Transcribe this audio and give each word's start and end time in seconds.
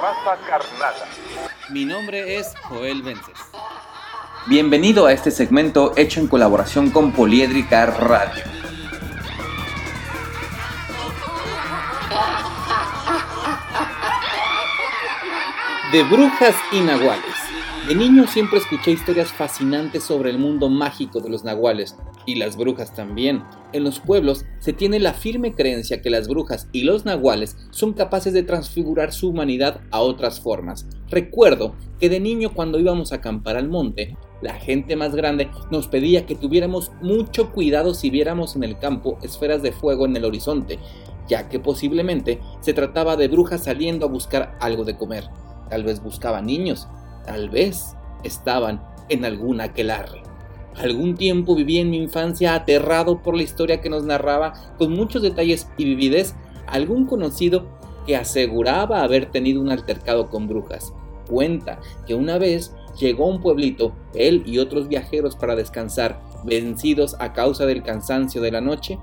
raza 0.00 0.38
carnada. 0.46 1.06
Mi 1.68 1.84
nombre 1.84 2.38
es 2.38 2.54
Joel 2.68 3.02
Vences. 3.02 3.36
Bienvenido 4.46 5.04
a 5.06 5.12
este 5.12 5.30
segmento 5.30 5.92
hecho 5.96 6.20
en 6.20 6.26
colaboración 6.26 6.90
con 6.90 7.12
Poliédrica 7.12 7.84
Radio. 7.86 8.44
De 15.92 16.02
brujas 16.04 16.54
y 16.72 16.80
nahuales. 16.80 17.34
De 17.86 17.94
niño 17.94 18.26
siempre 18.26 18.58
escuché 18.58 18.92
historias 18.92 19.30
fascinantes 19.32 20.04
sobre 20.04 20.30
el 20.30 20.38
mundo 20.38 20.70
mágico 20.70 21.20
de 21.20 21.28
los 21.28 21.44
nahuales 21.44 21.96
y 22.26 22.36
las 22.36 22.56
brujas 22.56 22.94
también. 22.94 23.42
En 23.72 23.84
los 23.84 24.00
pueblos 24.00 24.44
se 24.58 24.72
tiene 24.72 24.98
la 24.98 25.14
firme 25.14 25.54
creencia 25.54 26.02
que 26.02 26.10
las 26.10 26.28
brujas 26.28 26.68
y 26.72 26.82
los 26.82 27.04
nahuales 27.04 27.56
son 27.70 27.92
capaces 27.92 28.32
de 28.32 28.42
transfigurar 28.42 29.12
su 29.12 29.30
humanidad 29.30 29.80
a 29.90 30.00
otras 30.00 30.40
formas. 30.40 30.86
Recuerdo 31.08 31.74
que 31.98 32.08
de 32.08 32.20
niño 32.20 32.52
cuando 32.54 32.78
íbamos 32.78 33.12
a 33.12 33.16
acampar 33.16 33.56
al 33.56 33.68
monte, 33.68 34.16
la 34.42 34.54
gente 34.54 34.96
más 34.96 35.14
grande 35.14 35.50
nos 35.70 35.88
pedía 35.88 36.26
que 36.26 36.34
tuviéramos 36.34 36.92
mucho 37.02 37.52
cuidado 37.52 37.94
si 37.94 38.10
viéramos 38.10 38.56
en 38.56 38.64
el 38.64 38.78
campo 38.78 39.18
esferas 39.22 39.62
de 39.62 39.72
fuego 39.72 40.06
en 40.06 40.16
el 40.16 40.24
horizonte, 40.24 40.78
ya 41.28 41.48
que 41.48 41.60
posiblemente 41.60 42.40
se 42.60 42.72
trataba 42.72 43.16
de 43.16 43.28
brujas 43.28 43.64
saliendo 43.64 44.06
a 44.06 44.08
buscar 44.08 44.56
algo 44.60 44.84
de 44.84 44.96
comer. 44.96 45.24
Tal 45.68 45.84
vez 45.84 46.02
buscaban 46.02 46.46
niños, 46.46 46.88
tal 47.24 47.50
vez 47.50 47.94
estaban 48.24 48.82
en 49.08 49.24
algún 49.24 49.60
aquelarre. 49.60 50.29
Algún 50.76 51.16
tiempo 51.16 51.54
viví 51.54 51.78
en 51.78 51.90
mi 51.90 51.98
infancia 51.98 52.54
aterrado 52.54 53.22
por 53.22 53.36
la 53.36 53.42
historia 53.42 53.80
que 53.80 53.90
nos 53.90 54.04
narraba 54.04 54.52
con 54.78 54.92
muchos 54.92 55.22
detalles 55.22 55.68
y 55.76 55.84
vividez 55.84 56.34
algún 56.66 57.06
conocido 57.06 57.66
que 58.06 58.16
aseguraba 58.16 59.02
haber 59.02 59.26
tenido 59.26 59.60
un 59.60 59.70
altercado 59.70 60.30
con 60.30 60.48
brujas. 60.48 60.92
Cuenta 61.28 61.80
que 62.06 62.14
una 62.14 62.38
vez 62.38 62.74
llegó 62.98 63.24
a 63.24 63.28
un 63.28 63.40
pueblito, 63.40 63.94
él 64.14 64.42
y 64.46 64.58
otros 64.58 64.88
viajeros 64.88 65.36
para 65.36 65.56
descansar, 65.56 66.20
vencidos 66.44 67.16
a 67.18 67.32
causa 67.32 67.66
del 67.66 67.82
cansancio 67.82 68.40
de 68.40 68.52
la 68.52 68.60
noche. 68.60 68.98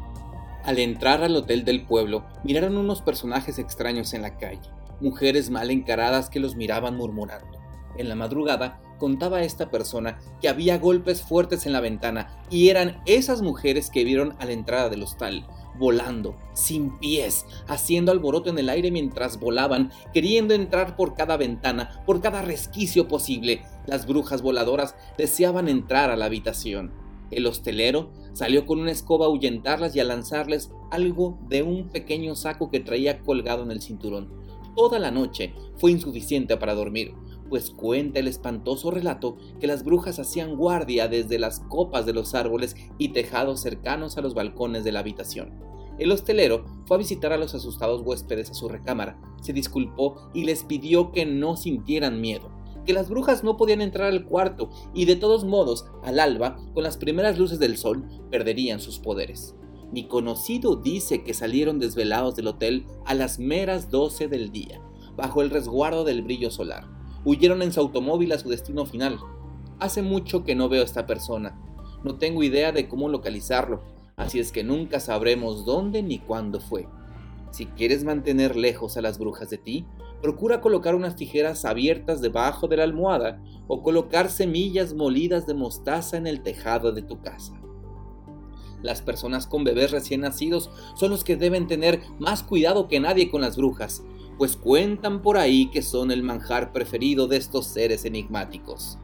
Al 0.64 0.80
entrar 0.80 1.24
al 1.24 1.36
hotel 1.36 1.64
del 1.64 1.86
pueblo, 1.86 2.26
miraron 2.44 2.78
unos 2.78 3.02
personajes 3.02 3.59
extraños 3.59 4.14
en 4.14 4.24
la 4.24 4.38
calle, 4.38 4.70
mujeres 5.00 5.50
mal 5.50 5.72
encaradas 5.72 6.30
que 6.30 6.40
los 6.40 6.56
miraban 6.56 6.98
murmurando. 6.98 7.58
En 7.98 8.09
la 8.09 8.16
madrugada, 8.16 8.81
contaba 8.98 9.44
esta 9.44 9.70
persona 9.70 10.20
que 10.42 10.50
había 10.50 10.78
golpes 10.78 11.22
fuertes 11.22 11.66
en 11.66 11.73
la 11.73 11.81
ventana 11.81 12.44
y 12.50 12.70
eran 12.70 13.02
esas 13.06 13.42
mujeres 13.42 13.90
que 13.90 14.03
vieron 14.03 14.36
a 14.40 14.45
la 14.45 14.53
entrada 14.53 14.90
del 14.90 15.03
hostal, 15.03 15.45
volando, 15.78 16.36
sin 16.53 16.98
pies, 16.98 17.45
haciendo 17.68 18.12
alboroto 18.12 18.50
en 18.50 18.59
el 18.59 18.70
aire 18.70 18.92
mientras 18.92 19.40
volaban, 19.40 19.92
queriendo 20.14 20.53
entrar 20.53 20.95
por 20.95 21.16
cada 21.16 21.38
ventana, 21.38 22.02
por 22.06 22.22
cada 22.22 22.42
resquicio 22.42 23.08
posible. 23.08 23.62
Las 23.86 24.08
brujas 24.08 24.42
voladoras 24.42 24.95
deseaban 25.18 25.68
entrar 25.68 26.09
a 26.09 26.18
la 26.18 26.25
habitación. 26.25 26.92
El 27.30 27.45
hostelero 27.45 28.12
salió 28.34 28.66
con 28.66 28.80
una 28.80 28.92
escoba 28.92 29.25
a 29.25 29.28
ahuyentarlas 29.28 29.95
y 29.95 30.00
a 30.00 30.06
lanzarles 30.06 30.72
algo 30.92 31.38
de 31.50 31.64
un 31.64 31.90
pequeño 31.90 32.36
saco 32.36 32.70
que 32.70 32.80
traía 32.80 33.20
colgado 33.20 33.64
en 33.64 33.72
el 33.72 33.81
cinturón. 33.81 34.31
Toda 34.75 35.00
la 35.00 35.12
noche 35.12 35.53
fue 35.75 35.92
insuficiente 35.92 36.56
para 36.56 36.75
dormir 36.75 37.14
pues 37.50 37.72
cuenta 37.72 38.20
el 38.20 38.28
espantoso 38.28 38.92
relato 38.92 39.38
que 39.59 39.67
las 39.67 39.84
brujas 39.84 40.20
hacían 40.20 40.56
guardia 40.56 41.08
desde 41.08 41.40
las 41.40 41.59
copas 41.62 42.06
de 42.06 42.14
los 42.14 42.36
árboles 42.36 42.76
y 42.98 43.09
tejados 43.09 43.62
cercanos 43.62 44.17
a 44.17 44.22
los 44.22 44.34
balcones 44.34 44.84
de 44.84 44.92
la 44.92 45.00
habitación. 45.00 45.68
El 46.00 46.12
hostelero 46.12 46.66
fue 46.86 46.98
a 46.98 47.00
visitar 47.00 47.34
a 47.34 47.38
los 47.38 47.56
asustados 47.56 48.02
huéspedes 48.06 48.52
a 48.52 48.53
su 48.53 48.70
recámara, 48.70 49.20
se 49.42 49.53
disculpó 49.53 50.30
y 50.34 50.44
les 50.44 50.63
pidió 50.63 51.12
que 51.12 51.25
no 51.25 51.58
sintieran 51.58 52.22
miedo, 52.22 52.52
que 52.85 52.94
las 52.94 53.09
brujas 53.09 53.44
no 53.44 53.58
podían 53.58 53.81
entrar 53.81 54.08
al 54.08 54.25
cuarto 54.25 54.69
y 54.94 55.06
de 55.06 55.16
todos 55.16 55.44
modos, 55.44 55.88
al 56.03 56.19
alba, 56.19 56.58
con 56.74 56.84
las 56.84 56.97
primeras 56.97 57.40
luces 57.40 57.58
del 57.58 57.78
sol, 57.78 58.08
perderían 58.29 58.79
sus 58.79 59.00
poderes. 59.00 59.56
Mi 59.91 60.08
conocido 60.08 60.75
dice 60.75 61.24
que 61.24 61.34
salieron 61.34 61.79
desvelados 61.79 62.35
del 62.35 62.47
hotel 62.47 62.85
a 63.06 63.16
las 63.16 63.40
meras 63.40 63.90
12 63.90 64.28
del 64.28 64.52
día, 64.52 64.81
bajo 65.16 65.41
el 65.41 65.50
resguardo 65.50 66.03
del 66.03 66.22
brillo 66.22 66.52
solar 66.52 66.97
huyeron 67.25 67.61
en 67.61 67.72
su 67.72 67.79
automóvil 67.79 68.31
a 68.31 68.39
su 68.39 68.50
destino 68.50 68.85
final. 68.85 69.19
Hace 69.79 70.01
mucho 70.01 70.44
que 70.44 70.55
no 70.55 70.69
veo 70.69 70.81
a 70.81 70.85
esta 70.85 71.05
persona. 71.05 71.59
No 72.03 72.16
tengo 72.17 72.44
idea 72.44 72.72
de 72.72 72.88
cómo 72.88 73.09
localizarlo, 73.09 73.83
así 74.16 74.39
es 74.39 74.51
que 74.51 74.63
nunca 74.63 75.00
sabremos 75.00 75.66
dónde 75.66 76.03
ni 76.03 76.19
cuándo 76.19 76.59
fue. 76.59 76.88
Si 77.51 77.66
quieres 77.66 78.03
mantener 78.03 78.55
lejos 78.55 78.97
a 78.97 79.01
las 79.01 79.17
brujas 79.17 79.50
de 79.50 79.57
ti, 79.57 79.85
procura 80.22 80.61
colocar 80.61 80.95
unas 80.95 81.16
tijeras 81.16 81.66
abiertas 81.66 82.22
debajo 82.22 82.67
de 82.67 82.78
la 82.78 82.83
almohada 82.83 83.41
o 83.67 83.81
colocar 83.81 84.29
semillas 84.29 84.94
molidas 84.94 85.47
de 85.47 85.53
mostaza 85.53 86.17
en 86.17 86.28
el 86.28 86.41
tejado 86.41 86.91
de 86.91 87.01
tu 87.01 87.22
casa. 87.22 87.53
Las 88.81 89.01
personas 89.01 89.47
con 89.47 89.63
bebés 89.63 89.91
recién 89.91 90.22
nacidos 90.22 90.69
son 90.95 91.09
los 91.09 91.23
que 91.23 91.35
deben 91.35 91.67
tener 91.67 92.01
más 92.19 92.44
cuidado 92.44 92.88
que 92.88 92.99
nadie 92.99 93.31
con 93.31 93.41
las 93.41 93.57
brujas, 93.57 94.03
pues 94.38 94.56
cuentan 94.56 95.22
por 95.22 95.38
ahí 95.38 95.68
que 95.68 95.81
son 95.81 96.12
el 96.12 96.24
manjar 96.24 96.72
preferido 96.72 97.28
de 97.28 97.38
estos 97.38 97.68
seres 97.68 98.06
enigmáticos. 98.06 99.00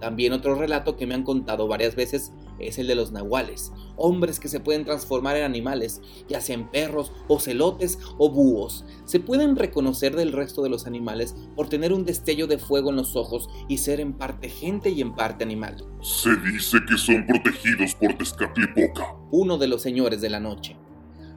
También 0.00 0.32
otro 0.32 0.54
relato 0.54 0.96
que 0.96 1.06
me 1.06 1.14
han 1.14 1.24
contado 1.24 1.66
varias 1.66 1.96
veces 1.96 2.32
es 2.60 2.78
el 2.78 2.86
de 2.86 2.94
los 2.94 3.12
nahuales, 3.12 3.72
hombres 3.96 4.38
que 4.38 4.48
se 4.48 4.60
pueden 4.60 4.84
transformar 4.84 5.36
en 5.36 5.44
animales, 5.44 6.00
ya 6.28 6.40
sea 6.40 6.54
en 6.54 6.68
perros, 6.68 7.12
ocelotes 7.26 7.98
o 8.16 8.30
búhos. 8.30 8.84
Se 9.04 9.20
pueden 9.20 9.56
reconocer 9.56 10.14
del 10.14 10.32
resto 10.32 10.62
de 10.62 10.68
los 10.68 10.86
animales 10.86 11.34
por 11.56 11.68
tener 11.68 11.92
un 11.92 12.04
destello 12.04 12.46
de 12.46 12.58
fuego 12.58 12.90
en 12.90 12.96
los 12.96 13.16
ojos 13.16 13.48
y 13.68 13.78
ser 13.78 14.00
en 14.00 14.12
parte 14.12 14.48
gente 14.48 14.90
y 14.90 15.00
en 15.00 15.14
parte 15.14 15.44
animal. 15.44 15.84
Se 16.00 16.34
dice 16.36 16.78
que 16.88 16.96
son 16.96 17.26
protegidos 17.26 17.94
por 17.96 18.14
Tezcatlipoca, 18.14 19.16
uno 19.30 19.58
de 19.58 19.68
los 19.68 19.82
señores 19.82 20.20
de 20.20 20.30
la 20.30 20.40
noche. 20.40 20.76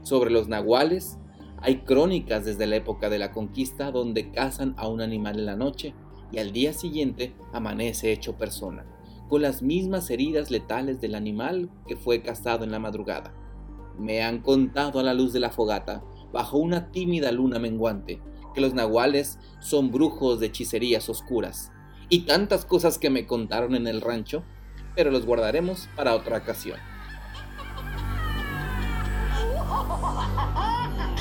Sobre 0.03 0.31
los 0.31 0.47
nahuales, 0.47 1.17
hay 1.61 1.77
crónicas 1.83 2.43
desde 2.45 2.65
la 2.65 2.77
época 2.77 3.09
de 3.09 3.19
la 3.19 3.31
conquista 3.31 3.91
donde 3.91 4.31
cazan 4.31 4.73
a 4.77 4.87
un 4.87 4.99
animal 4.99 5.37
en 5.37 5.45
la 5.45 5.55
noche 5.55 5.93
y 6.31 6.39
al 6.39 6.51
día 6.51 6.73
siguiente 6.73 7.35
amanece 7.53 8.11
hecho 8.11 8.35
persona, 8.35 8.85
con 9.29 9.43
las 9.43 9.61
mismas 9.61 10.09
heridas 10.09 10.49
letales 10.49 10.99
del 10.99 11.13
animal 11.13 11.69
que 11.87 11.95
fue 11.95 12.23
cazado 12.23 12.63
en 12.63 12.71
la 12.71 12.79
madrugada. 12.79 13.33
Me 13.99 14.23
han 14.23 14.39
contado 14.41 14.99
a 14.99 15.03
la 15.03 15.13
luz 15.13 15.33
de 15.33 15.39
la 15.39 15.51
fogata, 15.51 16.03
bajo 16.33 16.57
una 16.57 16.91
tímida 16.91 17.31
luna 17.31 17.59
menguante, 17.59 18.21
que 18.55 18.61
los 18.61 18.73
nahuales 18.73 19.37
son 19.59 19.91
brujos 19.91 20.39
de 20.39 20.47
hechicerías 20.47 21.09
oscuras, 21.09 21.71
y 22.09 22.21
tantas 22.21 22.65
cosas 22.65 22.97
que 22.97 23.09
me 23.09 23.27
contaron 23.27 23.75
en 23.75 23.85
el 23.87 24.01
rancho, 24.01 24.43
pero 24.95 25.11
los 25.11 25.25
guardaremos 25.25 25.89
para 25.95 26.15
otra 26.15 26.37
ocasión. 26.37 26.79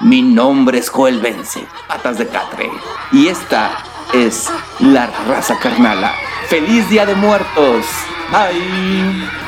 Mi 0.00 0.20
nombre 0.20 0.78
es 0.78 0.90
Joel 0.90 1.20
Vence, 1.20 1.66
patas 1.88 2.18
de 2.18 2.28
catre. 2.28 2.70
Y 3.10 3.28
esta 3.28 3.70
es 4.12 4.50
la 4.80 5.06
raza 5.26 5.58
carnala. 5.58 6.12
¡Feliz 6.48 6.88
Día 6.90 7.06
de 7.06 7.14
Muertos! 7.14 7.86
¡Bye! 8.30 9.43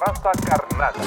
Raza 0.00 0.32
carnada. 0.46 1.00